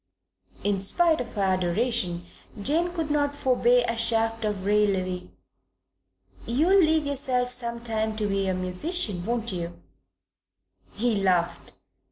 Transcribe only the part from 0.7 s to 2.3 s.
spite of her adoration